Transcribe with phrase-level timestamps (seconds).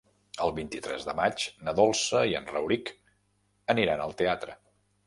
[0.45, 2.93] El vint-i-tres de maig na Dolça i en Rauric
[3.77, 4.61] aniran al teatre.